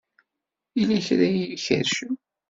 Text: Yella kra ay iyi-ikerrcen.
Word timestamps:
Yella 0.77 0.99
kra 1.05 1.23
ay 1.27 1.33
iyi-ikerrcen. 1.37 2.13